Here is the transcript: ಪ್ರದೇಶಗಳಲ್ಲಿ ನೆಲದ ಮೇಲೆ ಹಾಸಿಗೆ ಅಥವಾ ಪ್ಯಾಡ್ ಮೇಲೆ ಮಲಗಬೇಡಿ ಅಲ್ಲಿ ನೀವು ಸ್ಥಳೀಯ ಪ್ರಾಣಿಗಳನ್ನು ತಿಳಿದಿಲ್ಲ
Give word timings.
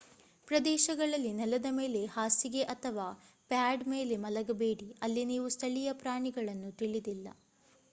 ಪ್ರದೇಶಗಳಲ್ಲಿ 0.47 1.31
ನೆಲದ 1.33 1.69
ಮೇಲೆ 1.71 2.01
ಹಾಸಿಗೆ 2.07 2.63
ಅಥವಾ 2.73 3.05
ಪ್ಯಾಡ್ 3.51 3.83
ಮೇಲೆ 3.87 4.17
ಮಲಗಬೇಡಿ 4.17 4.89
ಅಲ್ಲಿ 5.01 5.25
ನೀವು 5.25 5.47
ಸ್ಥಳೀಯ 5.57 5.91
ಪ್ರಾಣಿಗಳನ್ನು 6.01 6.71
ತಿಳಿದಿಲ್ಲ 6.73 7.27